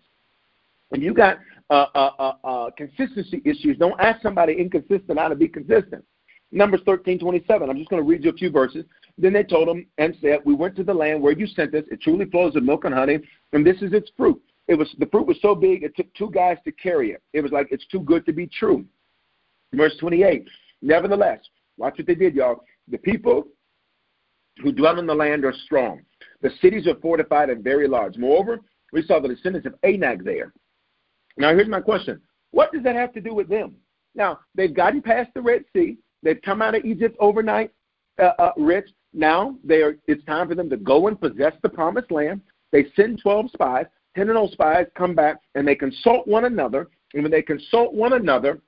[0.92, 1.40] If you got
[1.71, 6.05] uh, uh, uh, uh, consistency issues, don't ask somebody inconsistent how to be consistent.
[6.53, 7.68] Numbers 13, 27.
[7.68, 8.85] I'm just going to read you a few verses.
[9.18, 11.83] Then they told him and said, We went to the land where you sent us.
[11.90, 13.18] It truly flows with milk and honey,
[13.53, 14.40] and this is its fruit.
[14.68, 17.23] It was the fruit was so big it took two guys to carry it.
[17.33, 18.85] It was like it's too good to be true.
[19.75, 20.47] Verse 28.
[20.81, 21.40] Nevertheless,
[21.77, 22.62] watch what they did, y'all.
[22.87, 23.49] The people
[24.58, 26.02] who dwell in the land are strong.
[26.40, 28.16] The cities are fortified and very large.
[28.16, 28.60] Moreover,
[28.92, 30.52] we saw the descendants of Anak there.
[31.36, 33.76] Now, here's my question What does that have to do with them?
[34.14, 37.72] Now, they've gotten past the Red Sea, they've come out of Egypt overnight
[38.18, 38.88] uh, uh, rich.
[39.14, 42.40] Now they are, it's time for them to go and possess the promised land.
[42.70, 43.86] They send 12 spies.
[44.16, 46.88] 10 of those spies come back and they consult one another.
[47.14, 48.60] And when they consult one another,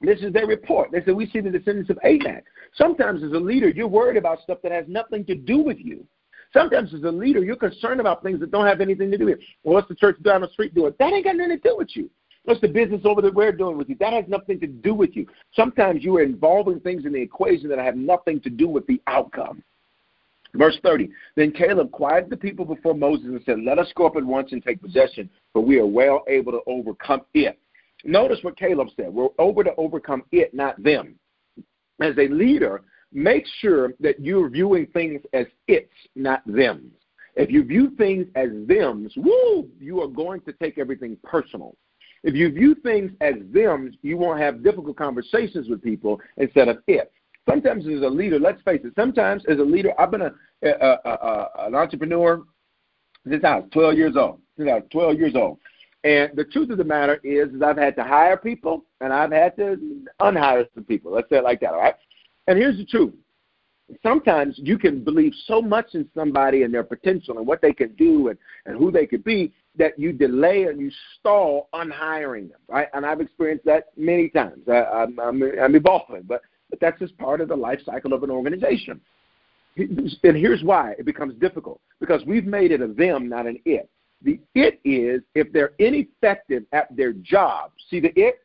[0.00, 0.90] this is their report.
[0.92, 2.44] They said, We see the descendants of Anak.
[2.74, 6.06] Sometimes, as a leader, you're worried about stuff that has nothing to do with you.
[6.52, 9.40] Sometimes, as a leader, you're concerned about things that don't have anything to do with
[9.40, 9.46] you.
[9.64, 10.94] Well, what's the church down the street doing?
[10.98, 12.08] That ain't got nothing to do with you.
[12.44, 13.96] What's the business over there we're doing with you?
[14.00, 15.26] That has nothing to do with you.
[15.54, 19.02] Sometimes you are involving things in the equation that have nothing to do with the
[19.06, 19.62] outcome.
[20.54, 21.10] Verse 30.
[21.36, 24.52] Then Caleb quieted the people before Moses and said, Let us go up at once
[24.52, 27.58] and take possession, for we are well able to overcome it.
[28.04, 29.12] Notice what Caleb said.
[29.12, 31.16] We're over to overcome it, not them.
[32.00, 32.82] As a leader,
[33.12, 36.90] make sure that you're viewing things as its, not them.
[37.34, 41.76] If you view things as them's, woo, you are going to take everything personal.
[42.24, 46.78] If you view things as them, you won't have difficult conversations with people instead of
[46.88, 47.12] it.
[47.48, 50.32] Sometimes as a leader, let's face it, sometimes as a leader, I've been a,
[50.62, 52.42] a, a, a an entrepreneur
[53.28, 54.40] since I was 12 years old.
[54.56, 55.58] Since I was 12 years old.
[56.08, 59.30] And the truth of the matter is, is I've had to hire people and I've
[59.30, 59.76] had to
[60.22, 61.12] unhire some people.
[61.12, 61.96] Let's say it like that, all right?
[62.46, 63.12] And here's the truth.
[64.02, 67.94] Sometimes you can believe so much in somebody and their potential and what they can
[67.96, 72.60] do and, and who they could be that you delay and you stall unhiring them,
[72.68, 72.88] right?
[72.94, 74.66] And I've experienced that many times.
[74.66, 76.40] I, I'm, I'm, I'm evolving, but,
[76.70, 78.98] but that's just part of the life cycle of an organization.
[79.76, 83.90] And here's why it becomes difficult because we've made it a them, not an it.
[84.22, 87.72] The it is if they're ineffective at their job.
[87.88, 88.40] See the it?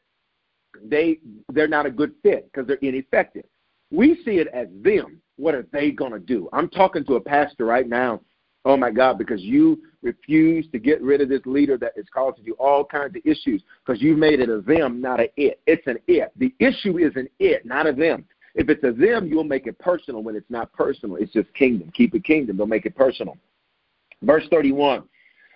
[0.83, 1.19] They
[1.51, 3.45] they're not a good fit because they're ineffective.
[3.91, 5.21] We see it as them.
[5.37, 6.49] What are they to do?
[6.53, 8.21] I'm talking to a pastor right now
[8.65, 12.45] Oh my God, because you refuse to get rid of this leader that is causing
[12.45, 15.59] you all kinds of issues because you've made it a them, not a it.
[15.67, 16.31] It's an it.
[16.37, 18.25] The issue is an it, not a them.
[18.55, 20.23] If it's a them, you'll make it personal.
[20.23, 21.91] When it's not personal, it's just kingdom.
[21.93, 22.55] Keep it kingdom.
[22.55, 23.37] Don't make it personal.
[24.21, 25.03] Verse 31.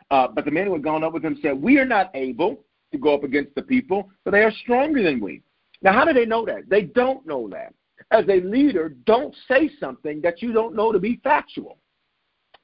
[0.09, 2.63] Uh, but the men who had gone up with him said, We are not able
[2.91, 5.41] to go up against the people, for they are stronger than we.
[5.81, 6.69] Now, how do they know that?
[6.69, 7.73] They don't know that.
[8.11, 11.77] As a leader, don't say something that you don't know to be factual.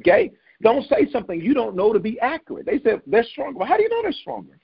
[0.01, 0.32] Okay?
[0.62, 2.65] Don't say something you don't know to be accurate.
[2.65, 3.60] They said they're stronger.
[3.60, 4.58] Well, how do you know they're stronger?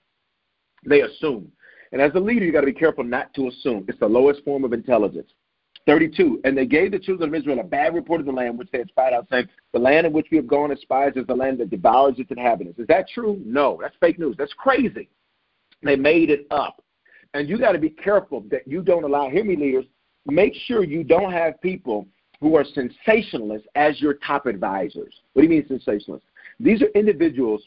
[0.86, 1.52] They assume.
[1.92, 3.86] And as a leader, you got to be careful not to assume.
[3.88, 5.32] It's the lowest form of intelligence.
[5.86, 6.42] 32.
[6.44, 8.80] And they gave the children of Israel a bad report of the land which they
[8.80, 11.36] had spied out, saying, The land in which we have gone as spies is the
[11.36, 12.80] land that devours its inhabitants.
[12.80, 13.42] Is that true?
[13.46, 13.80] No.
[13.82, 14.36] That's fake news.
[14.38, 15.10] That's crazy.
[15.82, 16.84] They made it up.
[17.34, 19.86] And you got to be careful that you don't allow, hear me, leaders,
[20.26, 22.08] make sure you don't have people
[22.42, 25.14] who are sensationalists as your top advisors.
[25.34, 26.22] What do you mean sensationalists?
[26.60, 27.64] These are individuals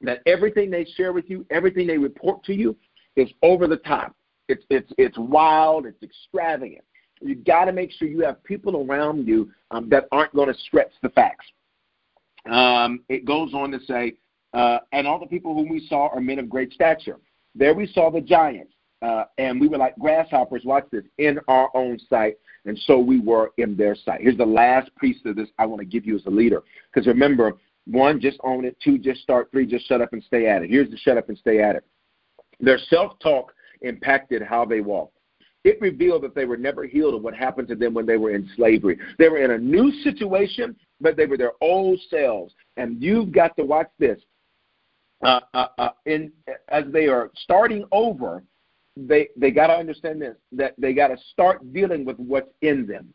[0.00, 2.76] that everything they share with you, everything they report to you,
[3.16, 4.14] is over the top.
[4.48, 5.86] It's it's it's wild.
[5.86, 6.84] It's extravagant.
[7.20, 10.58] You got to make sure you have people around you um, that aren't going to
[10.60, 11.46] stretch the facts.
[12.50, 14.14] Um, it goes on to say,
[14.54, 17.18] uh, and all the people whom we saw are men of great stature.
[17.54, 20.62] There we saw the giants, uh, and we were like grasshoppers.
[20.64, 22.36] Watch this in our own sight
[22.68, 24.20] and so we were in their sight.
[24.20, 26.62] Here's the last piece of this I want to give you as a leader.
[26.92, 27.54] Because remember,
[27.86, 28.76] one, just own it.
[28.84, 29.50] Two, just start.
[29.50, 30.70] Three, just shut up and stay at it.
[30.70, 31.84] Here's the shut up and stay at it.
[32.60, 35.16] Their self talk impacted how they walked.
[35.64, 38.30] It revealed that they were never healed of what happened to them when they were
[38.30, 38.98] in slavery.
[39.18, 42.54] They were in a new situation, but they were their old selves.
[42.76, 44.18] And you've got to watch this.
[45.22, 46.30] Uh, uh, uh, in
[46.68, 48.44] as they are starting over,
[48.96, 52.86] they they got to understand this that they got to start dealing with what's in
[52.86, 53.12] them.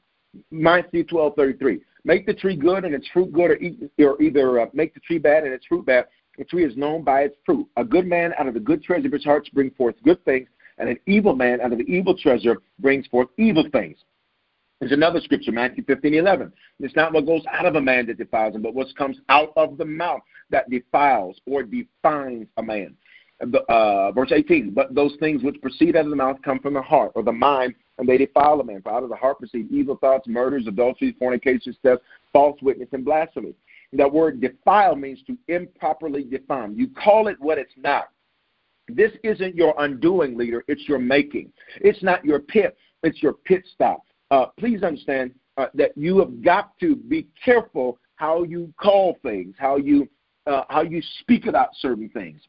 [0.51, 1.79] Matthew twelve thirty three.
[2.03, 4.99] Make the tree good and its fruit good, or, eat, or either uh, make the
[4.99, 6.07] tree bad and its fruit bad.
[6.37, 7.67] The tree is known by its fruit.
[7.77, 10.49] A good man out of the good treasure of his heart brings forth good things,
[10.77, 13.97] and an evil man out of the evil treasure brings forth evil things.
[14.79, 16.51] There's another scripture, Matthew 15, 11.
[16.79, 19.53] It's not what goes out of a man that defiles him, but what comes out
[19.55, 22.95] of the mouth that defiles or defines a man
[23.69, 26.81] uh, verse 18, but those things which proceed out of the mouth come from the
[26.81, 28.81] heart or the mind, and they defile a man.
[28.81, 33.05] For out of the heart proceed evil thoughts, murders, adulteries, fornications, thefts, false witness, and
[33.05, 33.53] blasphemy.
[33.93, 36.75] That word defile means to improperly define.
[36.75, 38.09] You call it what it's not.
[38.87, 40.63] This isn't your undoing, leader.
[40.67, 41.51] It's your making.
[41.77, 42.77] It's not your pit.
[43.03, 44.03] It's your pit stop.
[44.31, 49.55] Uh, please understand uh, that you have got to be careful how you call things,
[49.57, 50.09] how you
[50.45, 52.41] uh, how you speak about certain things.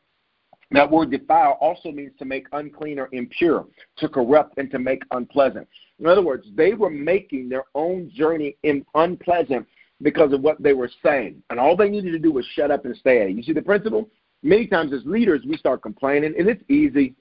[0.70, 3.66] That word defile also means to make unclean or impure,
[3.98, 5.68] to corrupt and to make unpleasant.
[6.00, 8.56] In other words, they were making their own journey
[8.94, 9.66] unpleasant
[10.02, 11.42] because of what they were saying.
[11.50, 13.28] And all they needed to do was shut up and stay.
[13.30, 14.08] You see the principle?
[14.44, 17.16] Many times as leaders, we start complaining, and it's easy.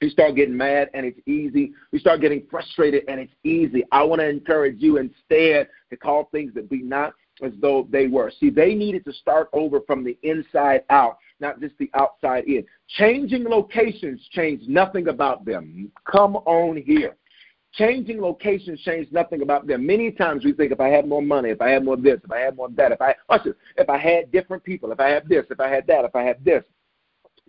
[0.00, 1.72] We start getting mad, and it's easy.
[1.92, 3.84] We start getting frustrated, and it's easy.
[3.92, 8.08] I want to encourage you instead to call things that be not as though they
[8.08, 8.32] were.
[8.40, 12.64] See, they needed to start over from the inside out not just the outside in.
[12.88, 15.90] Changing locations change nothing about them.
[16.10, 17.16] Come on here.
[17.76, 19.84] Changing locations change nothing about them.
[19.84, 22.30] Many times we think if I had more money, if I had more this, if
[22.30, 23.14] I had more that, if I
[23.76, 26.22] if I had different people, if I had this, if I had that, if I
[26.22, 26.62] had this.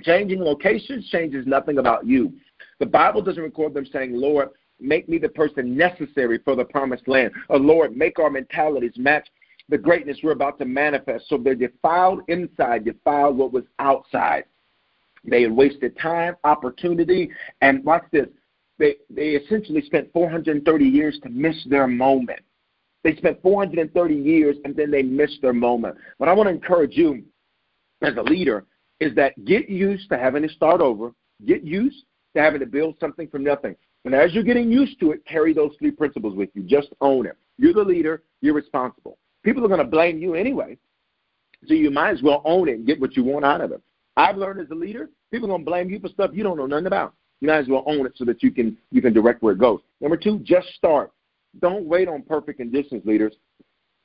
[0.02, 2.34] Changing locations changes nothing about you.
[2.80, 7.08] The Bible doesn't record them saying, Lord, make me the person necessary for the promised
[7.08, 7.32] land.
[7.48, 9.28] Or Lord, make our mentalities match
[9.70, 11.30] the greatness we're about to manifest.
[11.30, 14.46] So they defiled inside, defiled what was outside.
[15.24, 18.28] They had wasted time, opportunity, and watch this.
[18.78, 22.42] They they essentially spent 430 years to miss their moment.
[23.04, 25.96] They spent 430 years and then they missed their moment.
[26.18, 27.24] What I want to encourage you
[28.02, 28.66] as a leader
[29.00, 31.12] is that get used to having to start over.
[31.46, 32.04] Get used
[32.36, 33.76] to having to build something from nothing.
[34.06, 36.64] And as you're getting used to it, carry those three principles with you.
[36.64, 37.38] Just own it.
[37.58, 38.24] You're the leader.
[38.42, 40.78] You're responsible people are going to blame you anyway.
[41.68, 43.82] So you might as well own it and get what you want out of it.
[44.18, 46.58] I've learned as a leader, people are going to blame you for stuff you don't
[46.58, 47.14] know nothing about.
[47.41, 49.60] You might as well own it so that you can you can direct where it
[49.60, 49.82] goes.
[50.02, 51.12] Number two, just start.
[51.62, 53.34] Don't wait on perfect conditions, leaders.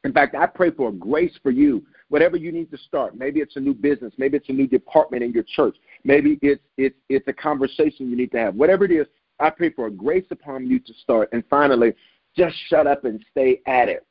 [0.05, 1.85] In fact, I pray for grace for you.
[2.09, 5.23] Whatever you need to start, maybe it's a new business, maybe it's a new department
[5.23, 8.55] in your church, maybe it's it's it's a conversation you need to have.
[8.55, 9.07] Whatever it is,
[9.39, 11.29] I pray for a grace upon you to start.
[11.33, 11.95] And finally,
[12.37, 14.07] just shut up and stay at it.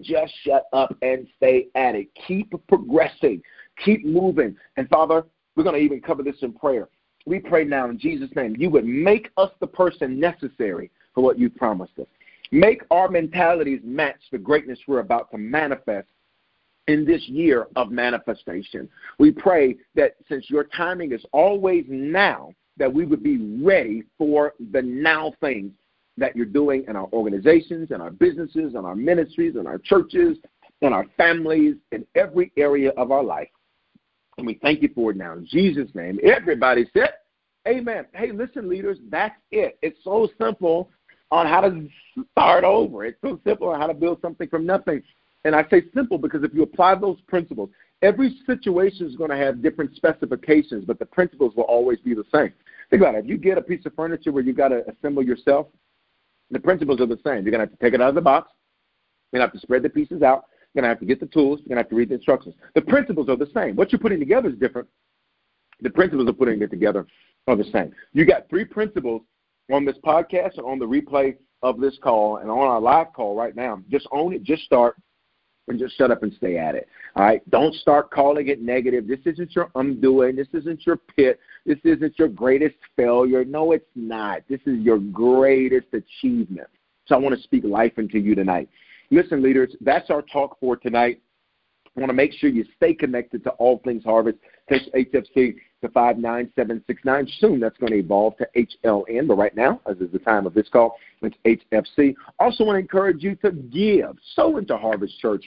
[0.00, 2.08] Just shut up and stay at it.
[2.26, 3.42] Keep progressing.
[3.84, 4.56] Keep moving.
[4.76, 6.88] And Father, we're going to even cover this in prayer.
[7.26, 11.38] We pray now in Jesus' name, you would make us the person necessary for what
[11.38, 12.06] you promised us.
[12.50, 16.08] Make our mentalities match the greatness we're about to manifest
[16.86, 18.88] in this year of manifestation.
[19.18, 24.54] We pray that since your timing is always now, that we would be ready for
[24.72, 25.72] the now things
[26.16, 30.36] that you're doing in our organizations, in our businesses, in our ministries, in our churches,
[30.80, 33.48] in our families, in every area of our life.
[34.38, 35.32] And we thank you for it now.
[35.34, 37.10] In Jesus' name, everybody said,
[37.66, 38.04] Amen.
[38.12, 39.78] Hey, listen, leaders, that's it.
[39.80, 40.90] It's so simple
[41.30, 41.88] on how to
[42.32, 43.04] start over.
[43.04, 45.02] It's so simple on how to build something from nothing.
[45.44, 47.70] And I say simple because if you apply those principles,
[48.02, 52.24] every situation is going to have different specifications, but the principles will always be the
[52.34, 52.52] same.
[52.90, 53.24] Think about it.
[53.24, 55.68] If you get a piece of furniture where you've got to assemble yourself,
[56.50, 57.42] the principles are the same.
[57.44, 58.52] You're going to have to take it out of the box.
[59.32, 60.44] You're going to have to spread the pieces out.
[60.74, 61.60] You're going to have to get the tools.
[61.60, 62.54] You're going to have to read the instructions.
[62.74, 63.76] The principles are the same.
[63.76, 64.88] What you're putting together is different.
[65.80, 67.06] The principles of putting it together
[67.46, 67.92] are the same.
[68.12, 69.22] You got three principles
[69.72, 73.36] on this podcast and on the replay of this call and on our live call
[73.36, 73.82] right now.
[73.90, 74.42] Just own it.
[74.42, 74.96] Just start
[75.68, 76.88] and just shut up and stay at it.
[77.16, 77.48] All right.
[77.50, 79.06] Don't start calling it negative.
[79.06, 80.36] This isn't your undoing.
[80.36, 81.38] This isn't your pit.
[81.64, 83.44] This isn't your greatest failure.
[83.44, 84.42] No, it's not.
[84.48, 86.68] This is your greatest achievement.
[87.06, 88.68] So I want to speak life into you tonight.
[89.14, 91.20] Listen, leaders, that's our talk for tonight.
[91.96, 94.38] I want to make sure you stay connected to all things harvest.
[94.68, 97.28] Text HFC to 59769.
[97.38, 100.54] Soon that's going to evolve to HLN, but right now, as is the time of
[100.54, 101.36] this call, it's
[101.70, 102.16] HFC.
[102.40, 105.44] Also want to encourage you to give, sow into Harvest Church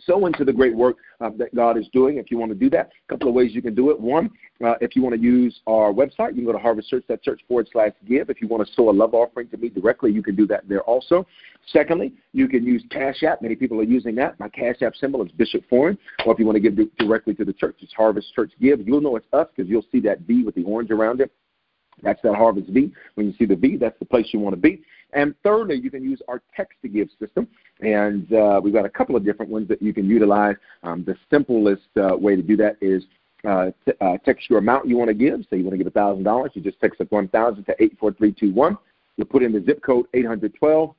[0.00, 2.18] sow into the great work uh, that God is doing.
[2.18, 3.98] If you want to do that, a couple of ways you can do it.
[3.98, 4.30] One,
[4.64, 7.92] uh, if you want to use our website, you can go to harvestchurch.church forward slash
[8.06, 8.30] give.
[8.30, 10.68] If you want to sow a love offering to me directly, you can do that
[10.68, 11.26] there also.
[11.72, 13.42] Secondly, you can use Cash App.
[13.42, 14.38] Many people are using that.
[14.38, 15.98] My Cash App symbol is Bishop Foreman.
[16.24, 18.86] Or if you want to give directly to the church, it's Harvest Church Give.
[18.86, 21.32] You'll know it's us because you'll see that V with the orange around it.
[22.02, 22.92] That's that Harvest V.
[23.14, 24.82] When you see the V, that's the place you want to be.
[25.12, 27.48] And thirdly, you can use our text to give system.
[27.80, 30.56] And uh, we've got a couple of different ones that you can utilize.
[30.82, 33.04] Um, the simplest uh, way to do that is
[33.46, 35.40] uh, t- uh, text your amount you want to give.
[35.50, 36.48] Say you want to give $1,000.
[36.54, 38.78] You just text 1000 to 84321.
[39.16, 40.94] You put in the zip code 812.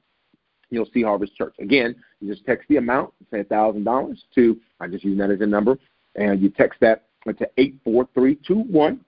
[0.69, 1.55] You'll see Harvest Church.
[1.59, 5.45] Again, you just text the amount, say $1,000 to, I'm just use that as a
[5.45, 5.77] number,
[6.15, 8.99] and you text that to 84321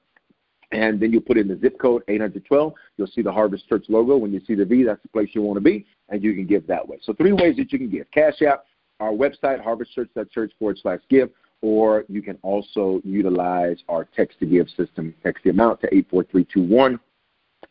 [0.72, 2.74] and then you put in the zip code 812.
[2.98, 4.18] You'll see the Harvest Church logo.
[4.18, 6.46] When you see the V, that's the place you want to be, and you can
[6.46, 7.00] give that way.
[7.02, 8.66] So three ways that you can give: Cash App,
[9.00, 11.30] our website, harvestchurch.church forward slash give,
[11.62, 15.14] or you can also utilize our text to give system.
[15.24, 17.00] Text the amount to 84321.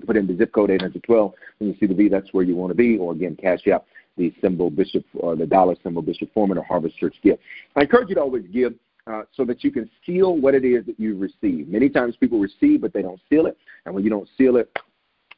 [0.06, 1.32] Put in the zip code 812.
[1.58, 2.98] When you see the V, that's where you want to be.
[2.98, 3.86] Or again, Cash App,
[4.16, 7.38] the symbol Bishop or the dollar symbol Bishop Foreman or Harvest Church give.
[7.76, 8.74] I encourage you to always give
[9.08, 11.68] uh, so that you can seal what it is that you receive.
[11.68, 13.56] Many times people receive, but they don't seal it,
[13.86, 14.76] and when you don't seal it,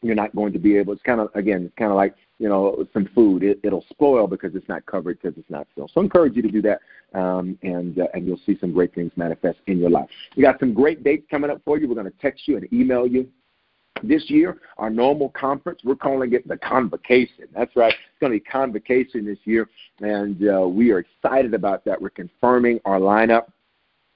[0.02, 0.92] you're not going to be able.
[0.92, 3.42] It's kind of again, it's kind of like you know some food.
[3.42, 5.90] It, it'll spoil because it's not covered because it's not sealed.
[5.94, 6.80] So I encourage you to do that,
[7.18, 10.08] um, and uh, and you'll see some great things manifest in your life.
[10.36, 11.88] We got some great dates coming up for you.
[11.88, 13.28] We're going to text you and email you
[14.02, 17.46] this year, our normal conference, we're calling it the Convocation.
[17.54, 17.92] That's right.
[17.92, 19.68] It's going to be Convocation this year,
[20.00, 22.00] and uh, we are excited about that.
[22.00, 23.48] We're confirming our lineup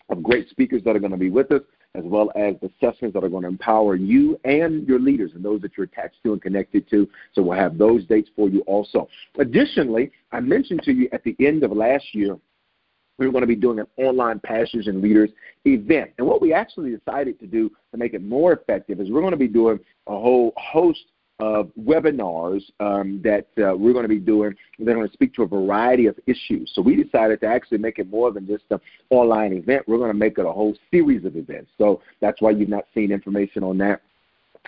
[0.09, 1.63] of great speakers that are going to be with us,
[1.95, 5.61] as well as sessions that are going to empower you and your leaders and those
[5.63, 7.09] that you're attached to and connected to.
[7.33, 9.09] So we'll have those dates for you also.
[9.39, 12.37] Additionally, I mentioned to you at the end of last year,
[13.17, 15.31] we were going to be doing an online pastors and leaders
[15.65, 16.11] event.
[16.19, 19.31] And what we actually decided to do to make it more effective is we're going
[19.31, 19.79] to be doing
[20.09, 21.05] a whole host
[21.45, 24.55] of webinars um, that uh, we're going to be doing.
[24.79, 26.73] They're going to speak to a variety of issues.
[26.75, 28.81] So we decided to actually make it more than just an
[29.11, 29.87] online event.
[29.87, 31.71] We're going to make it a whole series of events.
[31.77, 34.01] So that's why you've not seen information on that.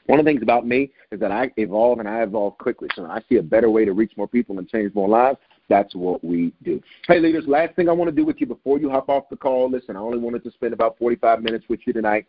[0.05, 2.89] One of the things about me is that I evolve and I evolve quickly.
[2.95, 5.39] So I see a better way to reach more people and change more lives.
[5.68, 6.81] That's what we do.
[7.09, 9.37] Hey, leaders, last thing I want to do with you before you hop off the
[9.37, 9.70] call.
[9.70, 12.27] Listen, I only wanted to spend about 45 minutes with you tonight.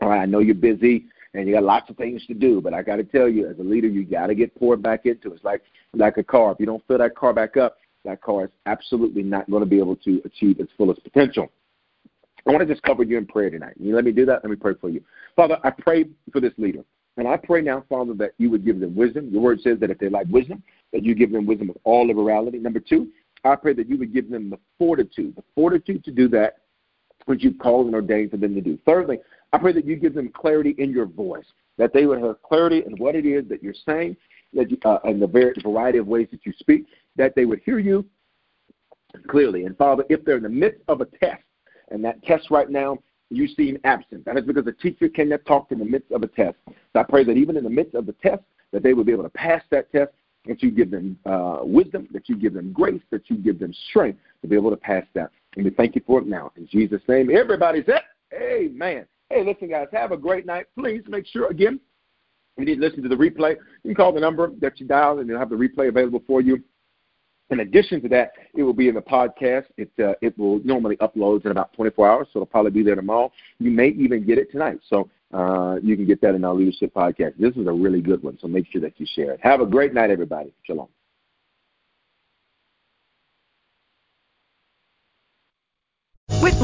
[0.00, 1.06] All right, I know you're busy
[1.36, 2.60] and you got lots of things to do.
[2.60, 5.06] But I got to tell you, as a leader, you got to get poured back
[5.06, 5.32] into.
[5.32, 5.62] It's like
[5.94, 6.52] like a car.
[6.52, 9.68] If you don't fill that car back up, that car is absolutely not going to
[9.68, 11.50] be able to achieve its fullest potential.
[12.46, 13.74] I want to just cover you in prayer tonight.
[13.78, 14.44] You let me do that?
[14.44, 15.02] Let me pray for you.
[15.34, 16.84] Father, I pray for this leader.
[17.16, 19.30] And I pray now, Father, that you would give them wisdom.
[19.30, 20.62] Your word says that if they lack wisdom,
[20.92, 22.58] that you give them wisdom with all liberality.
[22.58, 23.08] Number two,
[23.42, 26.58] I pray that you would give them the fortitude, the fortitude to do that
[27.26, 28.78] which you've called and ordained for them to do.
[28.86, 29.18] Thirdly,
[29.52, 31.46] I pray that you give them clarity in your voice,
[31.76, 34.16] that they would have clarity in what it is that you're saying,
[34.54, 37.78] that you, uh, and the variety of ways that you speak, that they would hear
[37.78, 38.04] you
[39.28, 39.64] clearly.
[39.64, 41.42] And Father, if they're in the midst of a test,
[41.90, 42.98] and that test right now
[43.30, 46.28] you seem absent, that is because the teacher cannot talk in the midst of a
[46.28, 46.56] test.
[46.66, 49.12] So I pray that even in the midst of the test, that they would be
[49.12, 50.12] able to pass that test,
[50.46, 53.72] that you give them uh, wisdom, that you give them grace, that you give them
[53.90, 55.30] strength to be able to pass that.
[55.56, 56.52] And we thank you for it now.
[56.56, 58.02] In Jesus' name, everybody said,
[58.34, 59.06] Amen.
[59.30, 60.66] Hey, listen, guys, have a great night.
[60.78, 61.80] Please make sure, again,
[62.56, 63.56] you need to listen to the replay.
[63.82, 66.40] You can call the number that you dialed, and they'll have the replay available for
[66.40, 66.62] you.
[67.50, 69.64] In addition to that, it will be in the podcast.
[69.76, 72.96] It uh, it will normally upload in about 24 hours, so it'll probably be there
[72.96, 73.30] tomorrow.
[73.60, 76.92] You may even get it tonight, so uh, you can get that in our leadership
[76.92, 77.36] podcast.
[77.38, 79.40] This is a really good one, so make sure that you share it.
[79.42, 80.52] Have a great night, everybody.
[80.64, 80.88] Shalom.